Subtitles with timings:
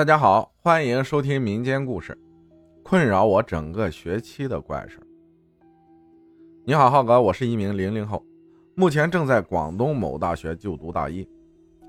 [0.00, 2.16] 大家好，欢迎收听民间故事，
[2.82, 4.98] 困扰我整个学期的怪事
[6.64, 8.24] 你好，浩哥，我是一名零零后，
[8.74, 11.28] 目前正在广东某大学就读大一，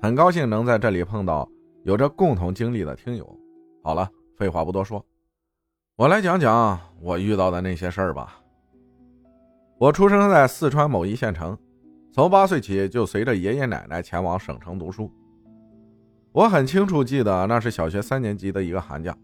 [0.02, 1.48] 很高兴能在这里碰到
[1.84, 3.26] 有着共同经历的听友。
[3.82, 4.06] 好了，
[4.36, 5.02] 废话不多说，
[5.96, 8.38] 我来讲讲我遇到的那些事儿吧。
[9.78, 11.56] 我出生在四川某一县城，
[12.12, 15.10] 从八岁起就随着爷爷奶奶前往省城读书。
[16.32, 19.14] 我很清楚记得那是小学三年级的一个寒假，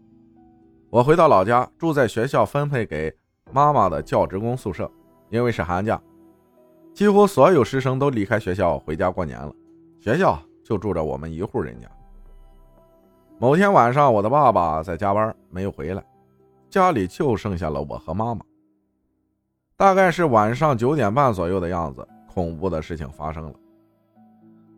[0.91, 3.11] 我回到老家，住在学校分配给
[3.51, 4.89] 妈妈的教职工宿舍。
[5.29, 6.01] 因为是寒假，
[6.91, 9.53] 几乎所有师生都离开学校回家过年了，
[9.99, 11.87] 学校就住着我们一户人家。
[13.37, 16.03] 某天晚上，我的爸爸在加班没有回来，
[16.67, 18.41] 家里就剩下了我和妈妈。
[19.77, 23.53] 大概是晚上九点半左右的样子，恐怖的事情发生了。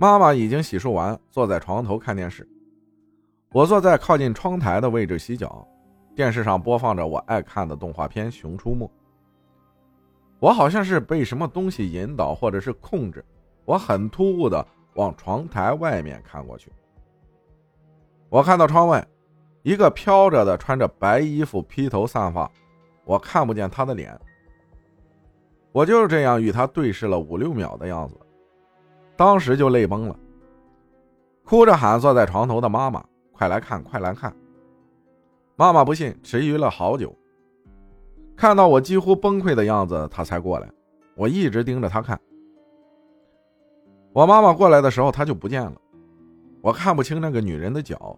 [0.02, 2.50] 妈妈已经洗漱完，坐在床头看电视。
[3.52, 5.64] 我坐在靠近窗台的位置洗脚，
[6.16, 8.84] 电视上播放着我爱看的动画片《熊出没》。
[10.40, 13.24] 我好像是被什么东西引导或者是控制，
[13.64, 16.72] 我很突兀的往窗台外面看过去。
[18.28, 19.08] 我看到窗外
[19.62, 22.50] 一个飘着的穿着白衣服、披头散发，
[23.06, 24.20] 我看不见他的脸。
[25.72, 28.18] 我就是这样与他对视了五六秒的样子。
[29.22, 30.16] 当时就泪崩了，
[31.46, 34.36] 哭着喊坐在床头的妈妈：“快来看，快来看！”
[35.56, 37.16] 妈妈不信，迟疑了好久，
[38.36, 40.68] 看到我几乎崩溃的样子，她才过来。
[41.14, 42.20] 我一直盯着她看。
[44.12, 45.76] 我妈妈过来的时候，她就不见了，
[46.60, 48.18] 我看不清那个女人的脚，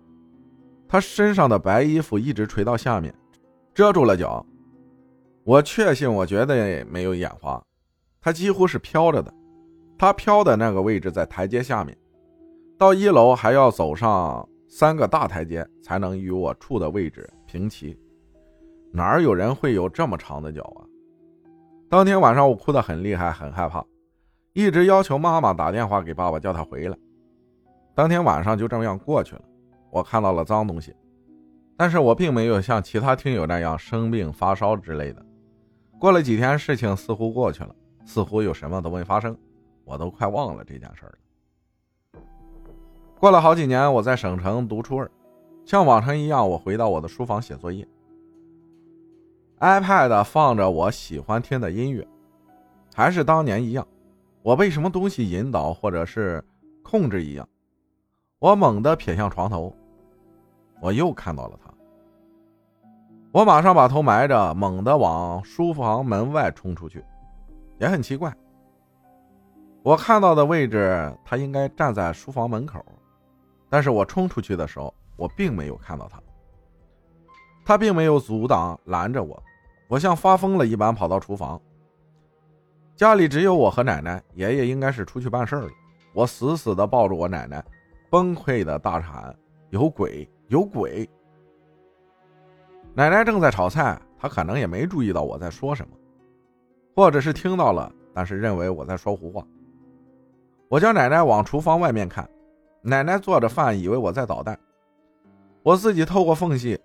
[0.87, 3.13] 她身上的白衣服一直垂到下面，
[3.73, 4.45] 遮住了脚。
[5.43, 7.61] 我确信，我觉得没有眼花，
[8.21, 9.33] 她几乎是飘着的。
[10.03, 11.97] 他飘的那个位置在台阶下面，
[12.77, 17.97] 到一楼还要走上三个大台阶才能与我处的位置平齐。
[18.91, 20.83] 哪有人会有这么长的脚啊？
[21.89, 23.81] 当天晚上我哭得很厉害，很害怕，
[24.51, 26.97] 一直要求妈妈打电话给爸爸叫他回来。
[27.95, 29.41] 当天晚上就这么样过去了。
[29.89, 30.93] 我看到了脏东西，
[31.77, 35.25] 但是我并没有像其他听友那样生病发烧之类的。
[35.97, 39.33] 过了几天，事情似乎过去了，似乎有什么都没发生。
[39.85, 42.21] 我都快忘了这件事了。
[43.19, 45.09] 过了好几年，我在省城读初二，
[45.65, 47.87] 像往常一样，我回到我的书房写作业。
[49.59, 52.05] iPad 放着我喜欢听的音乐，
[52.93, 53.87] 还是当年一样。
[54.41, 56.43] 我被什么东西引导或者是
[56.83, 57.47] 控制一样，
[58.39, 59.73] 我猛地瞥向床头，
[60.81, 61.73] 我又看到了他。
[63.31, 67.01] 我马上把头埋着，猛地往书房门外冲出去，
[67.79, 68.35] 也很奇怪。
[69.83, 72.83] 我看到的位置，他应该站在书房门口，
[73.69, 76.21] 但是我冲出去的时候，我并没有看到他。
[77.65, 79.43] 他并没有阻挡拦着我，
[79.89, 81.61] 我像发疯了一般跑到厨房。
[82.95, 85.69] 家里只有我和奶奶，爷爷应该是出去办事了。
[86.13, 87.61] 我死死地抱住我奶奶，
[88.09, 89.35] 崩溃的大喊
[89.71, 91.09] ：“有鬼，有鬼！”
[92.95, 95.93] 奶奶正在炒菜，她可能也没注意到我在说什么，
[96.95, 99.45] 或者是听到了，但是认为我在说胡话。
[100.69, 102.27] 我叫奶奶往厨房外面看，
[102.81, 104.57] 奶奶做着饭，以为我在捣蛋。
[105.61, 106.79] 我自己透过缝隙，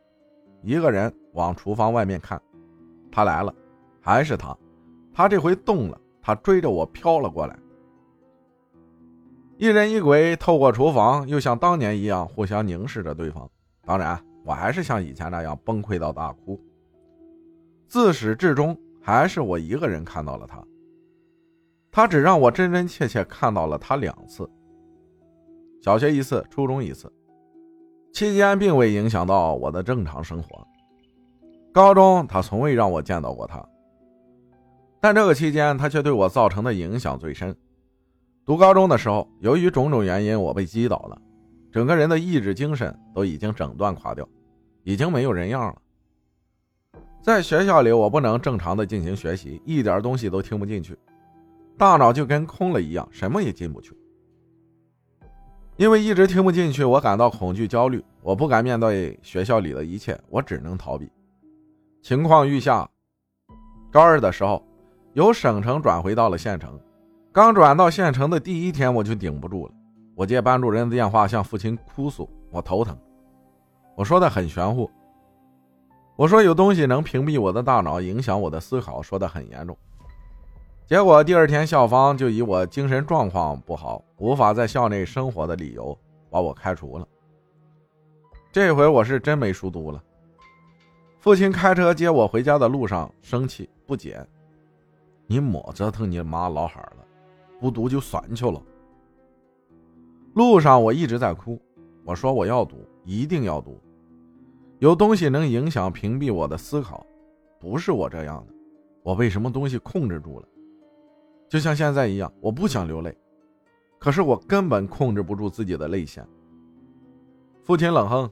[0.62, 2.40] 一个人往厨房外面看，
[3.10, 3.52] 他来了，
[4.00, 4.56] 还是他，
[5.12, 7.58] 他这回动了，他追着我飘了过来。
[9.56, 13.50] 一人一鬼透过厨房，又像当年一样互相凝视着对方。
[13.84, 16.60] 当然，我还是像以前那样崩溃到大哭。
[17.88, 20.62] 自始至终，还是我一个人看到了他。
[21.90, 24.48] 他只让我真真切切看到了他两次，
[25.82, 27.12] 小学一次，初中一次，
[28.12, 30.66] 期间并未影响到我的正常生活。
[31.72, 33.64] 高中他从未让我见到过他，
[35.00, 37.54] 但这个期间他却对我造成的影响最深。
[38.44, 41.20] 读高中的时候，由于种种原因，我被击倒了，
[41.70, 44.26] 整个人的意志精神都已经整段垮掉，
[44.84, 45.76] 已经没有人样了。
[47.20, 50.96] 在学校里，我不能正常的进行学习，一点东西都听不进去。
[51.78, 53.96] 大脑就跟空了一样，什么也进不去。
[55.76, 61.08] 因为一直听不进去，我感到恐惧、焦虑，我不敢面对学校里的一切，我只能逃避。
[62.02, 62.90] 情况愈下，
[63.92, 64.60] 高二的时候，
[65.12, 66.76] 由省城转回到了县城。
[67.30, 69.72] 刚转到县城的第一天，我就顶不住了。
[70.16, 72.98] 我接班主任的电话，向父亲哭诉，我头疼。
[73.94, 74.90] 我说的很玄乎，
[76.16, 79.78] 我说有东西能屏蔽我的大脑，影响我的思考，说的很严重。
[80.88, 85.94] 结果第二天，校方就以我精神状况不好，无法在校内生活的理由
[86.30, 87.06] 把我开除了。
[88.50, 90.02] 这回我是真没书读了。
[91.18, 94.26] 父亲开车接我回家的路上，生气不解
[95.28, 97.04] ：“你莫折腾你妈老汉了，
[97.60, 98.58] 不读就算去了。”
[100.32, 101.60] 路上我一直在哭，
[102.02, 103.78] 我说我要读，一定要读。
[104.78, 107.04] 有东西能影响、屏蔽我的思考，
[107.60, 108.54] 不是我这样的，
[109.02, 110.48] 我被什么东西控制住了？
[111.48, 113.16] 就像现在一样，我不想流泪，
[113.98, 116.26] 可是我根本控制不住自己的泪腺。
[117.64, 118.30] 父亲冷哼：“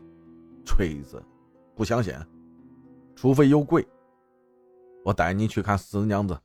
[0.64, 1.22] 锤子，
[1.74, 2.14] 不相信，
[3.14, 3.86] 除非有鬼。
[5.04, 6.38] 我带你去看死娘子。”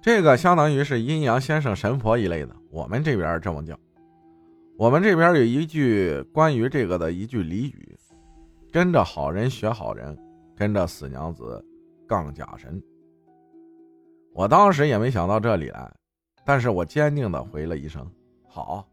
[0.00, 3.78] 这个相当于是阴阳先生、神婆一类的，我们这边这么叫。
[4.76, 7.96] 我们这边有一句关于这个的一句俚语。
[8.72, 10.18] 跟着好人学好人，
[10.56, 11.62] 跟着死娘子
[12.08, 12.82] 杠假神。
[14.34, 15.92] 我当时也没想到这里来，
[16.44, 18.06] 但是我坚定的回了一声
[18.48, 18.86] “好”。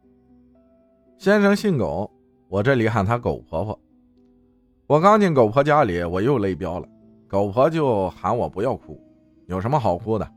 [1.18, 2.09] 先生姓狗，
[2.47, 3.80] 我这里喊他狗婆婆。
[4.86, 6.88] 我刚进狗婆家里，我又泪飙了。
[7.27, 9.00] 狗婆就喊我不要哭，
[9.47, 10.30] 有什么好哭的？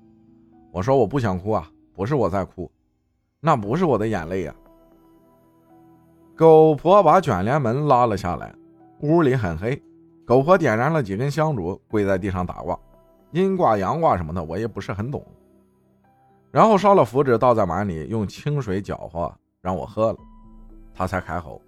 [0.70, 2.70] 我说我不想哭啊，不是我在哭，
[3.40, 4.54] 那不是我的眼泪呀。
[6.36, 8.54] 狗婆把卷帘门拉了下来。
[9.00, 9.82] 屋里很黑，
[10.24, 12.78] 狗婆点燃了几根香烛，跪在地上打卦，
[13.32, 15.24] 阴卦阳卦什么的，我也不是很懂。
[16.50, 20.18] 然后烧了符纸，倒在碗里，用清水搅和，让我喝了，
[20.94, 21.60] 他才开口。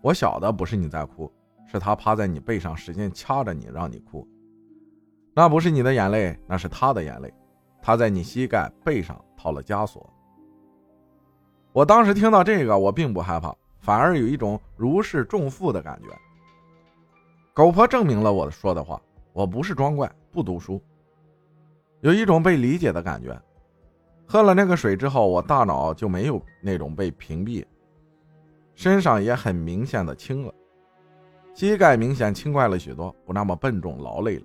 [0.00, 1.32] 我晓得不是你在哭，
[1.66, 4.26] 是他趴在你背上使劲掐着你，让你哭。
[5.32, 7.32] 那不是你的眼泪，那是他的眼泪。
[7.80, 10.04] 他在你膝盖背上套了枷锁。
[11.72, 13.54] 我当时听到这个，我并不害怕。
[13.78, 16.08] 反而有一种如释重负的感觉。
[17.54, 19.00] 狗婆证明了我说的话，
[19.32, 20.80] 我不是装怪，不读书，
[22.00, 23.36] 有一种被理解的感觉。
[24.24, 27.64] 喝了那个水之后，我大脑就没有那种被屏蔽，
[28.76, 30.54] 身上也很明显的轻了，
[31.54, 34.44] 膝盖明显轻快了许多，不那么笨重劳累了。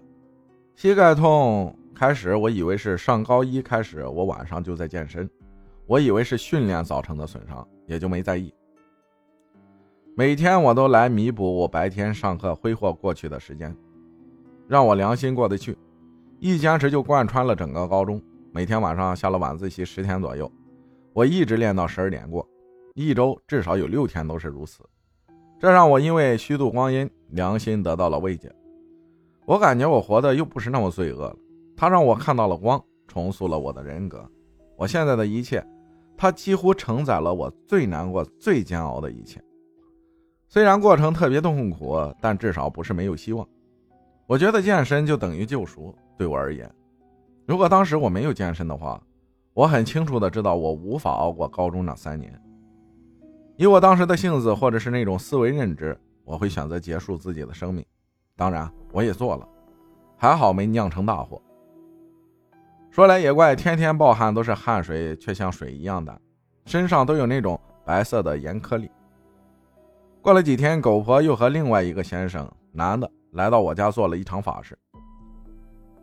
[0.74, 5.30] 膝盖痛开始，我以为是上高一开始，我晚上就在健身，
[5.86, 8.52] 我以为是训练造成的损伤，也就没在意。
[10.18, 13.78] 每天我都来弥补我白天上课挥霍过去的时间，
[14.68, 15.78] 让我良心过得去。
[16.44, 18.22] 一坚持就贯穿了整个高中。
[18.52, 20.52] 每天晚上下了晚自习十天左右，
[21.14, 22.46] 我一直练到十二点过，
[22.96, 24.84] 一周至少有六天都是如此。
[25.58, 28.54] 这让我因为虚度光阴，良心得到了慰藉。
[29.46, 31.36] 我感觉我活的又不是那么罪恶了。
[31.78, 34.30] 它让我看到了光，重塑了我的人格。
[34.76, 35.66] 我现在的一切，
[36.18, 39.42] 它几乎承载了我最难过、最煎熬的一切。
[40.50, 43.48] 虽然过程特别痛苦，但至少不是没有希望。
[44.28, 46.74] 我觉得健身就等于救赎，对我而言。
[47.46, 48.98] 如果当时我没有健身的话，
[49.54, 52.42] 我很清楚的知道我无法熬过高中那三年。
[53.58, 57.86] 以我当时的性子或者是那种思维认知，我会选择结束自己的生命。
[58.38, 59.46] 当然，我也做了，
[60.16, 61.42] 还好没酿成大祸。
[62.90, 66.22] 说来也怪，天天暴汗都是汗水，却像水一样的，
[66.68, 68.90] 身上都有那种白色的盐颗粒。
[70.22, 74.80] 过了几天，狗婆又和另外一个先生，男的，来到我家做了一场法事。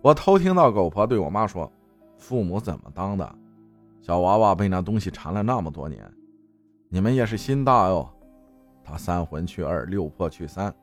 [0.03, 1.71] 我偷听到狗婆对我妈说
[2.17, 3.35] ：“父母怎么当的？
[4.01, 6.11] 小娃娃被那东西缠了那么多年，
[6.89, 8.09] 你们也是心大哟。
[8.83, 10.75] 他三魂去二，六魄去三，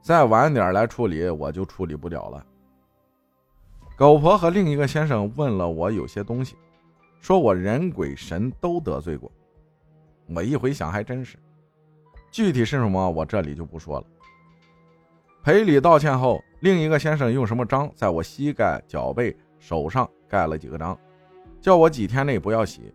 [0.00, 2.46] 再晚点来处理，我就处理不了了。”
[3.94, 6.56] 狗婆和另一个先生问了我有些东西，
[7.20, 9.30] 说我人鬼神都得罪过。
[10.34, 11.36] 我一回想，还真是。
[12.30, 14.06] 具体是什么，我这里就不说了。
[15.42, 20.96] 赔礼道歉后，另一个先生用什么章在我膝盖、脚背、手上盖了几个章，
[21.58, 22.92] 叫我几天内不要洗。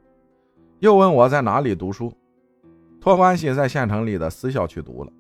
[0.80, 2.14] 又问我在哪里读书，
[3.02, 5.12] 托关系在县城里的私校去读了。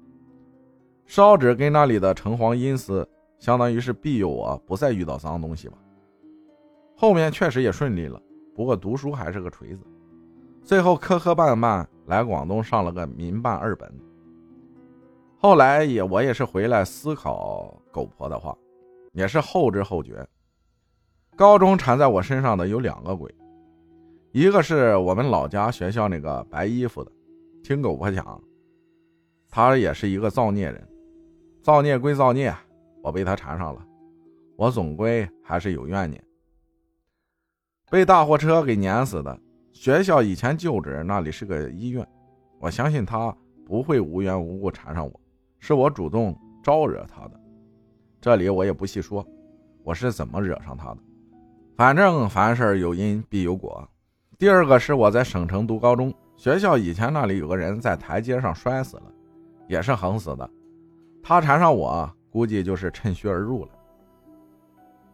[1.07, 3.07] 烧纸跟那里的城隍阴司，
[3.39, 5.77] 相当于是庇佑我不再遇到脏东西吧。
[6.95, 8.21] 后面确实也顺利了，
[8.55, 9.83] 不过读书还是个锤子。
[10.61, 13.91] 最后磕磕绊绊来广东上了个民办二本。
[15.45, 18.57] 后来也我也是回来思考狗婆的话，
[19.13, 20.27] 也是后知后觉。
[21.35, 23.31] 高中缠在我身上的有两个鬼，
[24.31, 27.11] 一个是我们老家学校那个白衣服的，
[27.63, 28.41] 听狗婆讲，
[29.51, 30.83] 他也是一个造孽人。
[31.61, 32.51] 造孽归造孽，
[33.03, 33.85] 我被他缠上了，
[34.57, 36.19] 我总归还是有怨念。
[37.91, 39.39] 被大货车给碾死的。
[39.73, 42.03] 学校以前旧址那里是个医院，
[42.59, 43.31] 我相信他
[43.63, 45.21] 不会无缘无故缠上我，
[45.59, 47.39] 是我主动招惹他的。
[48.21, 49.25] 这里我也不细说，
[49.83, 50.97] 我是怎么惹上他的。
[51.75, 53.87] 反正凡事有因必有果。
[54.37, 59.03] 第二个是我在省城读高中，学校以前那里有个人在台阶上摔死了，
[59.67, 60.49] 也是横死的。
[61.21, 63.71] 他缠上我，估计就是趁虚而入了。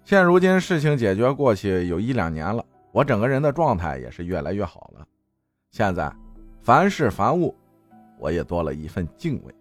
[0.04, 5.06] 现如今事情解决过去有一两年了，我整个人的状态也是越来越好了。
[5.70, 6.12] 现在
[6.62, 7.56] 凡事凡物，
[8.18, 9.56] 我也多了一份敬畏。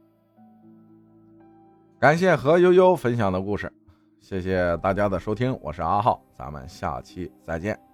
[2.01, 3.71] 感谢何悠悠分享的故事，
[4.21, 7.90] 谢谢大家的收听，我是阿浩，咱们下期再见。